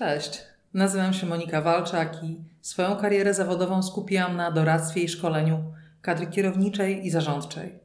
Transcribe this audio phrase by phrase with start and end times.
[0.00, 0.42] Cześć,
[0.74, 5.64] nazywam się Monika Walczak i swoją karierę zawodową skupiłam na doradztwie i szkoleniu
[6.02, 7.78] kadry kierowniczej i zarządczej.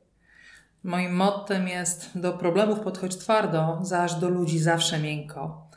[0.84, 5.68] Moim mottem jest do problemów podchodź twardo, zaś do ludzi zawsze miękko.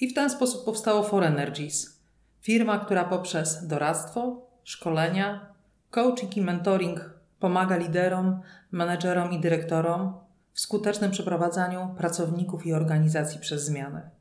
[0.00, 2.00] I w ten sposób powstało For Energies,
[2.42, 5.46] firma, która poprzez doradztwo, szkolenia,
[5.90, 7.10] coaching i mentoring
[7.40, 8.40] pomaga liderom,
[8.70, 10.14] menedżerom i dyrektorom
[10.52, 14.15] w skutecznym przeprowadzaniu pracowników i organizacji przez zmiany.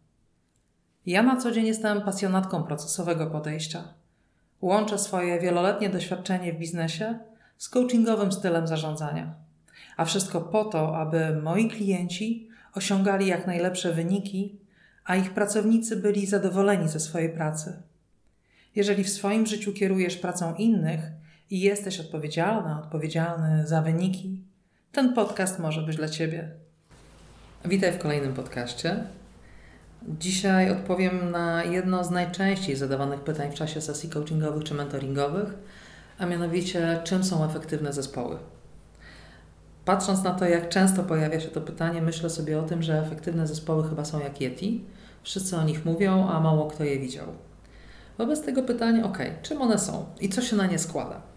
[1.06, 3.84] Ja na co dzień jestem pasjonatką procesowego podejścia.
[4.62, 7.20] Łączę swoje wieloletnie doświadczenie w biznesie
[7.58, 9.34] z coachingowym stylem zarządzania.
[9.98, 14.60] A wszystko po to, aby moi klienci osiągali jak najlepsze wyniki,
[15.04, 17.82] a ich pracownicy byli zadowoleni ze swojej pracy.
[18.76, 21.00] Jeżeli w swoim życiu kierujesz pracą innych
[21.50, 24.44] i jesteś odpowiedzialna, odpowiedzialny za wyniki,
[24.92, 26.52] ten podcast może być dla Ciebie.
[27.66, 29.04] Witaj w kolejnym podcaście.
[30.08, 35.54] Dzisiaj odpowiem na jedno z najczęściej zadawanych pytań w czasie sesji coachingowych czy mentoringowych,
[36.18, 38.38] a mianowicie czym są efektywne zespoły.
[39.86, 43.48] Patrząc na to, jak często pojawia się to pytanie, myślę sobie o tym, że efektywne
[43.48, 44.86] zespoły chyba są jak Yeti.
[45.24, 47.28] Wszyscy o nich mówią, a mało kto je widział.
[48.18, 51.35] Wobec tego pytanie, ok, czym one są i co się na nie składa?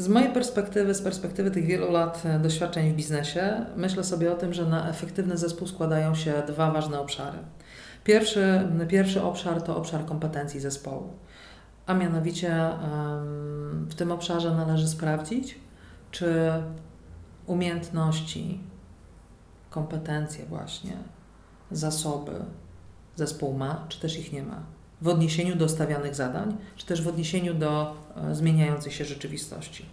[0.00, 4.36] Z mojej perspektywy, z perspektywy tych wielu lat e, doświadczeń w biznesie, myślę sobie o
[4.36, 7.38] tym, że na efektywny zespół składają się dwa ważne obszary.
[8.04, 11.12] Pierwszy, pierwszy obszar to obszar kompetencji zespołu,
[11.86, 12.70] a mianowicie
[13.88, 15.58] w tym obszarze należy sprawdzić,
[16.10, 16.52] czy
[17.46, 18.60] umiejętności,
[19.70, 20.96] kompetencje, właśnie,
[21.70, 22.44] zasoby
[23.16, 27.08] zespół ma, czy też ich nie ma w odniesieniu do stawianych zadań, czy też w
[27.08, 27.94] odniesieniu do
[28.30, 29.86] e, zmieniającej się rzeczywistości.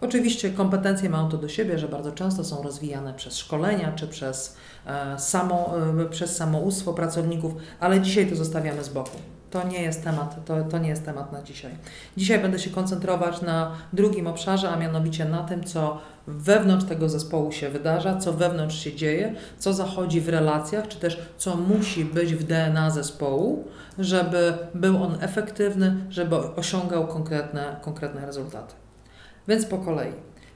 [0.00, 4.56] Oczywiście kompetencje mają to do siebie, że bardzo często są rozwijane przez szkolenia czy przez,
[4.86, 9.18] e, samo, e, przez samoustwo pracowników, ale dzisiaj to zostawiamy z boku.
[9.54, 11.72] To nie jest temat, to, to nie jest temat na dzisiaj.
[12.16, 17.52] Dzisiaj będę się koncentrować na drugim obszarze, a mianowicie na tym, co wewnątrz tego zespołu
[17.52, 22.34] się wydarza, co wewnątrz się dzieje, co zachodzi w relacjach, czy też co musi być
[22.34, 23.64] w DNA zespołu,
[23.98, 28.74] żeby był on efektywny, żeby osiągał konkretne, konkretne rezultaty.
[29.48, 30.12] Więc po kolei.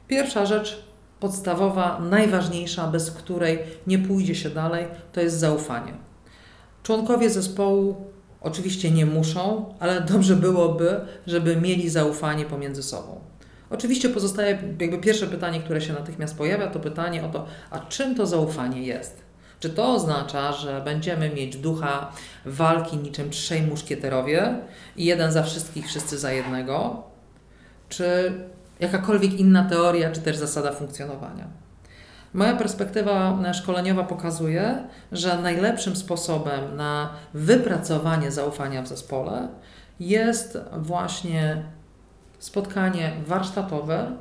[0.09, 0.85] Pierwsza rzecz
[1.21, 5.93] podstawowa, najważniejsza, bez której nie pójdzie się dalej, to jest zaufanie.
[6.83, 13.21] Członkowie zespołu oczywiście nie muszą, ale dobrze byłoby, żeby mieli zaufanie pomiędzy sobą.
[13.71, 14.51] Oczywiście pozostaje
[14.81, 18.83] jakby pierwsze pytanie, które się natychmiast pojawia, to pytanie o to, a czym to zaufanie
[18.83, 19.23] jest?
[19.61, 22.13] Czy to oznacza, że będziemy mieć ducha
[22.45, 24.55] walki niczym trzej muszkieterowie
[24.97, 27.03] i jeden za wszystkich, wszyscy za jednego?
[27.89, 28.33] Czy
[28.81, 31.68] jakakolwiek inna teoria, czy też zasada funkcjonowania?
[32.35, 39.49] Moja perspektywa szkoleniowa pokazuje, że najlepszym sposobem na wypracowanie zaufania w zespole
[40.01, 41.63] jest właśnie
[42.39, 44.13] spotkanie warsztatowe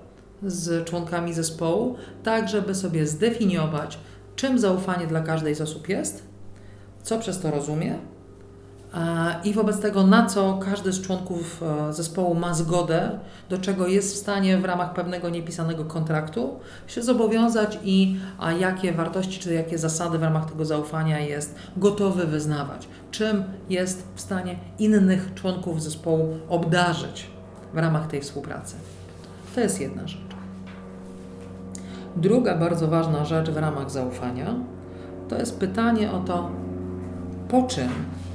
[0.44, 4.00] z członkami zespołu, tak żeby sobie zdefiniować,
[4.36, 6.28] czym zaufanie dla każdej z osób jest,
[7.04, 7.96] co przez to rozumie
[9.44, 13.20] i wobec tego, na co każdy z członków e, zespołu ma zgodę,
[13.50, 18.92] do czego jest w stanie w ramach pewnego niepisanego kontraktu się zobowiązać i a jakie
[18.92, 24.56] wartości czy jakie zasady w ramach tego zaufania jest gotowy wyznawać, czym jest w stanie
[24.80, 27.28] innych członków zespołu obdarzyć
[27.74, 28.76] w ramach tej współpracy.
[29.56, 30.22] To jest jedna rzecz.
[32.16, 34.56] Druga bardzo ważna rzecz w ramach zaufania
[35.30, 36.50] to jest pytanie o to,
[37.50, 37.90] po czym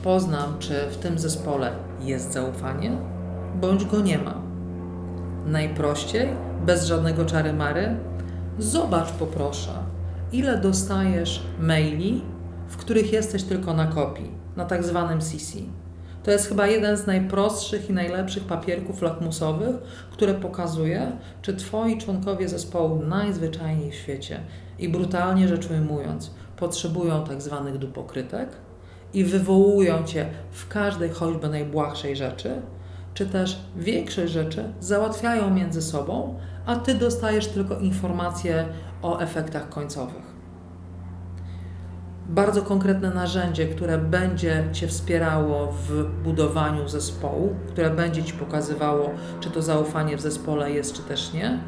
[0.04, 2.96] poznam, czy w tym zespole jest zaufanie,
[3.60, 4.34] bądź go nie ma.
[5.46, 6.28] Najprościej,
[6.66, 7.96] bez żadnego czary mary,
[8.58, 9.72] zobacz poproszę,
[10.32, 12.22] ile dostajesz maili,
[12.68, 15.58] w których jesteś tylko na kopii, na tak zwanym CC.
[16.22, 19.76] To jest chyba jeden z najprostszych i najlepszych papierków lakmusowych,
[20.10, 21.12] które pokazuje,
[21.42, 24.40] czy Twoi członkowie zespołu najzwyczajniej w świecie
[24.78, 28.48] i brutalnie rzecz ujmując, potrzebują tak zwanych dupokrytek
[29.14, 32.62] i wywołują Cię w każdej choćby najbłahszej rzeczy,
[33.14, 38.64] czy też większość rzeczy załatwiają między sobą, a Ty dostajesz tylko informacje
[39.02, 40.32] o efektach końcowych
[42.32, 49.10] bardzo konkretne narzędzie, które będzie Cię wspierało w budowaniu zespołu, które będzie Ci pokazywało,
[49.40, 51.58] czy to zaufanie w zespole jest, czy też nie.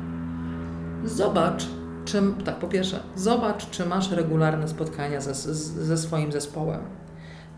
[1.05, 1.67] Zobacz,
[2.05, 5.55] czym, tak, po pierwsze, zobacz, czy masz regularne spotkania ze,
[5.85, 6.81] ze swoim zespołem.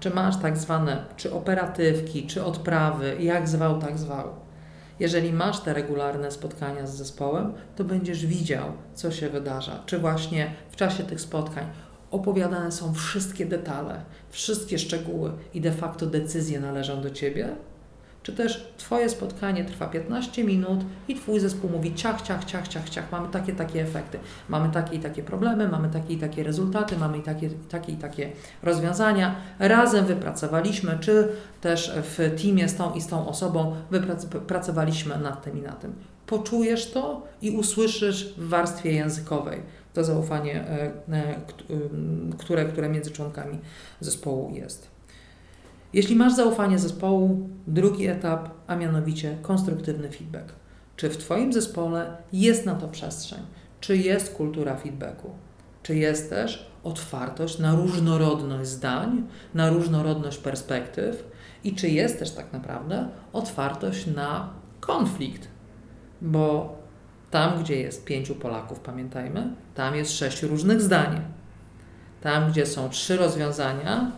[0.01, 4.29] Czy masz tak zwane, czy operatywki, czy odprawy, jak zwał, tak zwał.
[5.01, 9.83] Jeżeli masz te regularne spotkania z zespołem, to będziesz widział, co się wydarza.
[9.87, 11.67] Czy właśnie w czasie tych spotkań
[12.11, 14.01] opowiadane są wszystkie detale,
[14.31, 17.57] wszystkie szczegóły i de facto decyzje należą do Ciebie,
[18.27, 22.89] czy też Twoje spotkanie trwa 15 minut i Twój zespół mówi ciach, ciach, ciach, ciach,
[22.89, 24.19] ciach, mamy takie, takie efekty,
[24.49, 27.97] mamy takie i takie problemy, mamy takie i takie rezultaty, mamy i takie, takie i
[27.97, 28.33] takie
[28.63, 29.35] rozwiązania.
[29.59, 31.29] Razem wypracowaliśmy, czy
[31.61, 33.77] też w teamie z tą i z tą osobą
[34.31, 35.93] wypracowaliśmy nad tym i na tym.
[36.27, 39.63] Poczujesz to i usłyszysz w warstwie językowej
[39.95, 41.41] to zaufanie, e, e,
[42.39, 43.59] które, które między członkami
[44.01, 44.96] zespołu jest.
[45.93, 50.53] Jeśli masz zaufanie zespołu, drugi etap, a mianowicie konstruktywny feedback.
[50.97, 53.41] Czy w Twoim zespole jest na to przestrzeń?
[53.81, 55.31] Czy jest kultura feedbacku?
[55.83, 59.23] Czy jest też otwartość na różnorodność zdań,
[59.55, 61.25] na różnorodność perspektyw
[61.65, 64.51] i czy jest też tak naprawdę otwartość na
[64.81, 65.49] konflikt?
[66.21, 66.77] Bo
[67.31, 71.21] tam, gdzie jest pięciu Polaków, pamiętajmy, tam jest sześć różnych zdań.
[72.21, 74.13] Tam, gdzie są trzy rozwiązania,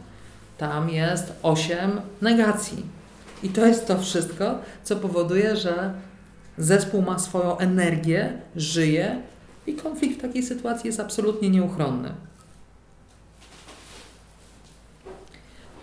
[0.58, 2.86] tam jest osiem negacji.
[3.42, 5.94] I to jest to wszystko, co powoduje, że
[6.58, 9.22] zespół ma swoją energię, żyje
[9.66, 12.12] i konflikt w takiej sytuacji jest absolutnie nieuchronny.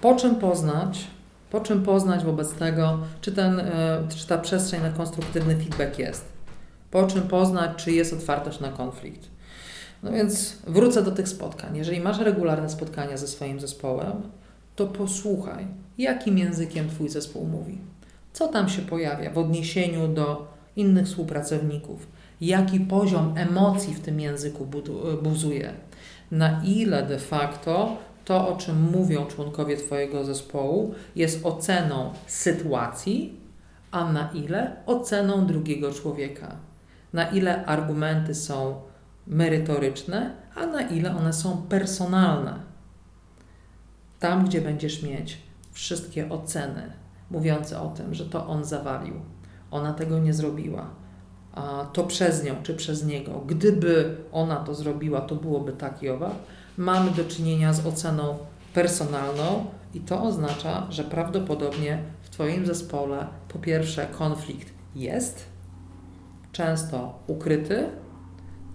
[0.01, 1.07] Po czym poznać,
[1.51, 6.25] po czym poznać wobec tego, czy, ten, e, czy ta przestrzeń na konstruktywny feedback jest?
[6.91, 9.27] Po czym poznać, czy jest otwartość na konflikt?
[10.03, 11.77] No więc wrócę do tych spotkań.
[11.77, 14.21] Jeżeli masz regularne spotkania ze swoim zespołem,
[14.75, 15.67] to posłuchaj,
[15.97, 17.77] jakim językiem Twój zespół mówi.
[18.33, 22.07] Co tam się pojawia w odniesieniu do innych współpracowników?
[22.41, 24.67] Jaki poziom emocji w tym języku
[25.23, 25.73] buzuje?
[26.31, 33.39] Na ile de facto to, o czym mówią członkowie Twojego zespołu, jest oceną sytuacji,
[33.91, 36.55] a na ile oceną drugiego człowieka?
[37.13, 38.75] Na ile argumenty są
[39.27, 42.74] merytoryczne, a na ile one są personalne?
[44.25, 45.37] Tam, gdzie będziesz mieć
[45.71, 46.91] wszystkie oceny
[47.31, 49.13] mówiące o tym, że to on zawalił,
[49.71, 50.89] ona tego nie zrobiła,
[51.53, 56.09] a to przez nią czy przez niego, gdyby ona to zrobiła, to byłoby tak i
[56.09, 56.31] owak,
[56.77, 58.37] mamy do czynienia z oceną
[58.73, 65.45] personalną i to oznacza, że prawdopodobnie w Twoim zespole po pierwsze konflikt jest,
[66.51, 67.89] często ukryty,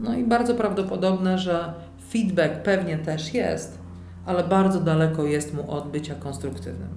[0.01, 1.75] no i bardzo prawdopodobne, że
[2.11, 3.80] feedback pewnie też jest,
[4.27, 6.89] ale bardzo daleko jest mu od bycia konstruktywnym.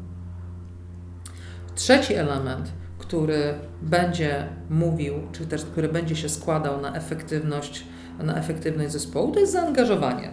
[1.75, 7.83] Trzeci element, który będzie mówił, czy też który będzie się składał na efektywność,
[8.19, 10.31] na efektywność zespołu, to jest zaangażowanie.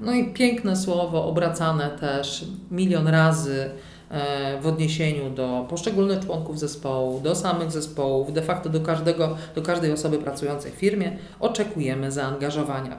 [0.00, 3.70] No i piękne słowo, obracane też milion razy
[4.10, 9.62] e, w odniesieniu do poszczególnych członków zespołu, do samych zespołów, de facto do, każdego, do
[9.62, 12.96] każdej osoby pracującej w firmie, oczekujemy zaangażowania.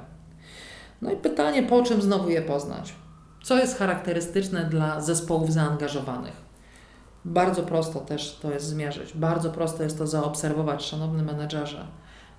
[1.01, 2.93] No i pytanie, po czym znowu je poznać?
[3.45, 6.33] Co jest charakterystyczne dla zespołów zaangażowanych?
[7.25, 11.87] Bardzo prosto też to jest zmierzyć, bardzo prosto jest to zaobserwować, szanowny menedżerze.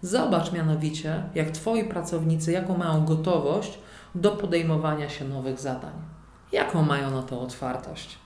[0.03, 3.79] Zobacz mianowicie, jak Twoi pracownicy, jaką mają gotowość
[4.15, 5.93] do podejmowania się nowych zadań.
[6.53, 8.19] Jaką mają na to otwartość?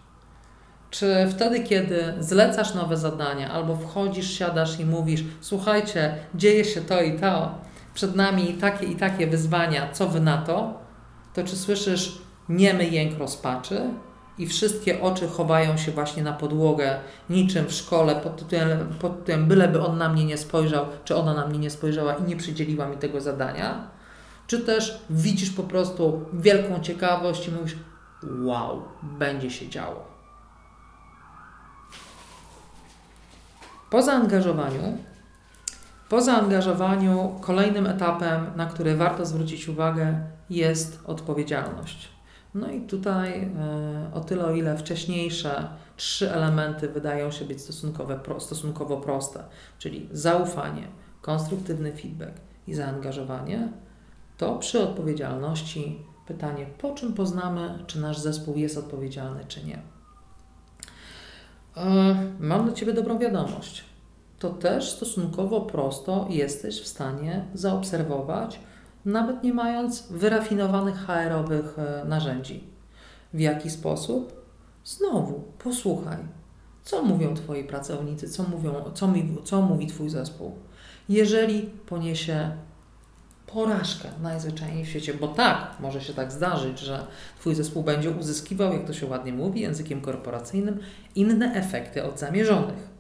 [0.90, 7.02] Czy wtedy, kiedy zlecasz nowe zadania, albo wchodzisz, siadasz i mówisz: Słuchajcie, dzieje się to
[7.02, 7.54] i to,
[7.94, 10.80] przed nami takie i takie wyzwania, co wy na to?
[11.34, 13.90] To czy słyszysz niemy jęk rozpaczy
[14.38, 16.98] i wszystkie oczy chowają się właśnie na podłogę,
[17.30, 21.34] niczym w szkole, pod tytułem, pod tytułem byleby on na mnie nie spojrzał, czy ona
[21.34, 23.90] na mnie nie spojrzała i nie przydzieliła mi tego zadania,
[24.46, 27.76] czy też widzisz po prostu wielką ciekawość i mówisz,
[28.44, 30.04] wow, będzie się działo.
[33.90, 34.98] Po zaangażowaniu,
[36.08, 42.19] po zaangażowaniu kolejnym etapem, na który warto zwrócić uwagę, jest odpowiedzialność.
[42.54, 48.40] No i tutaj e, o tyle, o ile wcześniejsze trzy elementy wydają się być stosunkowo,
[48.40, 49.44] stosunkowo proste,
[49.78, 50.88] czyli zaufanie,
[51.22, 52.32] konstruktywny feedback
[52.66, 53.72] i zaangażowanie,
[54.36, 59.82] to przy odpowiedzialności pytanie, po czym poznamy, czy nasz zespół jest odpowiedzialny, czy nie.
[61.76, 63.84] E, mam dla Ciebie dobrą wiadomość.
[64.38, 68.60] To też stosunkowo prosto jesteś w stanie zaobserwować,
[69.04, 72.64] nawet nie mając wyrafinowanych HR-owych e, narzędzi.
[73.34, 74.40] W jaki sposób?
[74.84, 76.18] Znowu, posłuchaj,
[76.82, 80.52] co mówią Twoi pracownicy, co, mówią, co, mi, co mówi Twój zespół.
[81.08, 82.50] Jeżeli poniesie
[83.46, 87.06] porażkę najzwyczajniej w świecie, bo tak, może się tak zdarzyć, że
[87.40, 90.78] Twój zespół będzie uzyskiwał, jak to się ładnie mówi, językiem korporacyjnym,
[91.14, 92.90] inne efekty od zamierzonych.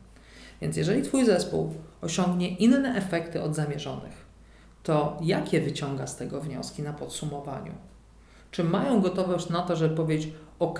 [0.60, 4.29] Więc jeżeli Twój zespół osiągnie inne efekty od zamierzonych,
[4.90, 7.72] to jakie wyciąga z tego wnioski na podsumowaniu?
[8.50, 10.78] Czy mają gotowość na to, żeby powiedzieć: OK,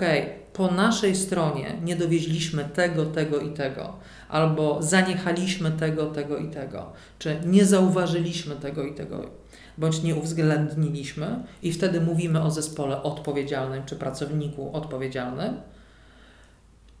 [0.53, 3.93] po naszej stronie nie dowieźliśmy tego, tego i tego,
[4.29, 9.29] albo zaniechaliśmy tego, tego i tego, czy nie zauważyliśmy tego i tego,
[9.77, 15.61] bądź nie uwzględniliśmy, i wtedy mówimy o zespole odpowiedzialnym czy pracowniku odpowiedzialnym,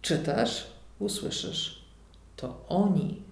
[0.01, 1.85] czy też usłyszysz,
[2.35, 3.30] to oni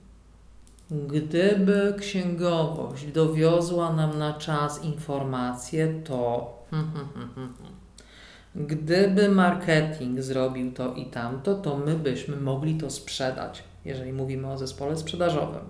[0.92, 6.54] Gdyby księgowość dowiozła nam na czas informacje, to.
[8.56, 14.58] Gdyby marketing zrobił to i tamto, to my byśmy mogli to sprzedać, jeżeli mówimy o
[14.58, 15.64] zespole sprzedażowym.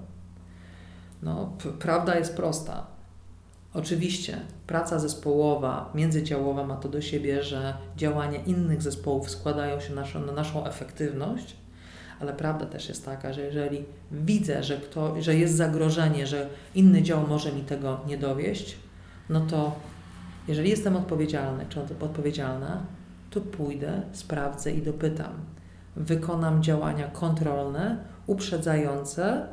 [1.24, 2.88] No, prawda jest prosta.
[3.74, 10.32] Oczywiście praca zespołowa, międzydziałowa ma to do siebie, że działania innych zespołów składają się na
[10.32, 11.56] naszą efektywność,
[12.22, 17.04] ale prawda też jest taka, że jeżeli widzę, że, kto, że jest zagrożenie, że inny
[17.04, 18.78] dział może mi tego nie dowieść,
[19.30, 19.76] no to
[20.48, 22.84] jeżeli jestem odpowiedzialny czy odpowiedzialna,
[23.30, 25.32] to pójdę, sprawdzę i dopytam.
[25.96, 27.98] Wykonam działania kontrolne,
[28.28, 29.48] uprzedzające,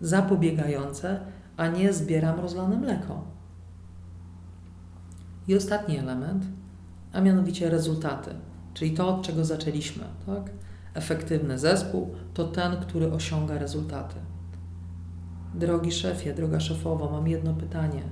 [0.00, 1.20] zapobiegające,
[1.56, 3.24] a nie zbieram rozlane mleko.
[5.48, 6.44] I ostatni element,
[7.12, 8.30] a mianowicie rezultaty,
[8.74, 10.04] czyli to, od czego zaczęliśmy.
[10.26, 10.50] Tak?
[10.94, 14.16] Efektywny zespół to ten, który osiąga rezultaty.
[15.54, 18.02] Drogi szefie, droga szefowo, mam jedno pytanie.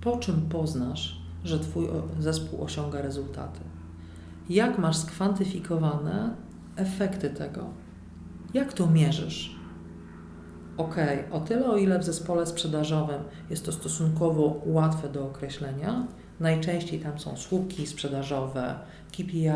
[0.00, 1.88] Po czym poznasz, że Twój
[2.18, 3.60] zespół osiąga rezultaty?
[4.48, 6.36] Jak masz skwantyfikowane
[6.76, 7.66] efekty tego?
[8.54, 9.56] Jak to mierzysz?
[10.76, 10.96] Ok,
[11.30, 16.06] o tyle, o ile w zespole sprzedażowym jest to stosunkowo łatwe do określenia,
[16.40, 18.74] najczęściej tam są słupki sprzedażowe,
[19.12, 19.48] KPI,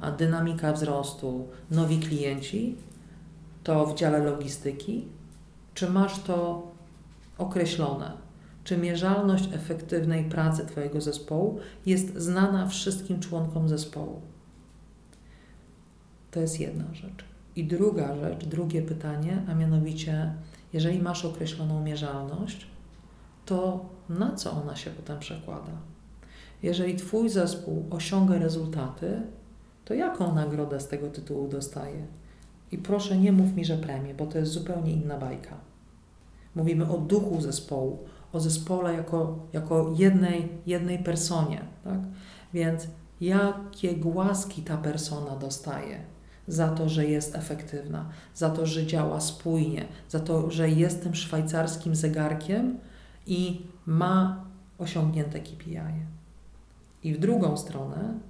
[0.00, 2.76] a dynamika wzrostu, nowi klienci,
[3.64, 5.04] to w dziale logistyki,
[5.74, 6.68] czy masz to
[7.38, 8.12] określone?
[8.64, 14.20] Czy mierzalność efektywnej pracy Twojego zespołu jest znana wszystkim członkom zespołu?
[16.30, 17.24] To jest jedna rzecz.
[17.56, 20.32] I druga rzecz, drugie pytanie, a mianowicie,
[20.72, 22.66] jeżeli masz określoną mierzalność,
[23.46, 25.72] to na co ona się potem przekłada?
[26.62, 29.22] Jeżeli Twój zespół osiąga rezultaty,
[29.88, 32.06] to jaką nagrodę z tego tytułu dostaje?
[32.72, 35.56] I proszę nie mów mi, że premię, bo to jest zupełnie inna bajka.
[36.54, 37.98] Mówimy o duchu zespołu,
[38.32, 41.60] o zespole jako, jako jednej, jednej personie.
[41.84, 42.00] Tak?
[42.54, 42.86] Więc
[43.20, 46.00] jakie głaski ta persona dostaje
[46.48, 51.14] za to, że jest efektywna, za to, że działa spójnie, za to, że jest tym
[51.14, 52.78] szwajcarskim zegarkiem
[53.26, 54.44] i ma
[54.78, 55.78] osiągnięte KPI.
[57.02, 58.27] I w drugą stronę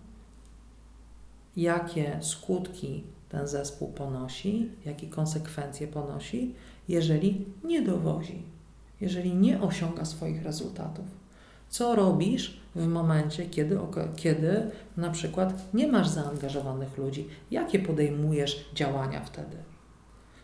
[1.56, 6.54] jakie skutki ten zespół ponosi, jakie konsekwencje ponosi,
[6.88, 8.42] jeżeli nie dowozi,
[9.00, 11.06] jeżeli nie osiąga swoich rezultatów.
[11.68, 13.78] Co robisz w momencie, kiedy,
[14.16, 17.28] kiedy na przykład nie masz zaangażowanych ludzi?
[17.50, 19.56] Jakie podejmujesz działania wtedy?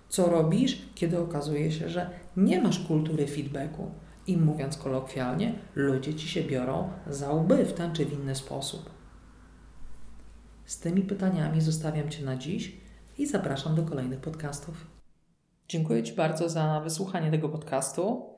[0.08, 3.90] Co robisz, kiedy okazuje się, że nie masz kultury feedbacku
[4.26, 8.93] i mówiąc kolokwialnie, ludzie ci się biorą za łby w ten czy w inny sposób?
[10.64, 12.76] Z tymi pytaniami zostawiam Cię na dziś
[13.18, 14.87] i zapraszam do kolejnych podcastów.
[15.68, 18.35] Dziękuję Ci bardzo za wysłuchanie tego podcastu.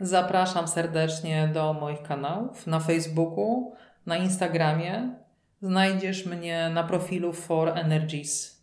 [0.00, 3.72] Zapraszam serdecznie do moich kanałów na Facebooku,
[4.06, 5.14] na Instagramie.
[5.62, 8.55] Znajdziesz mnie na profilu For Energies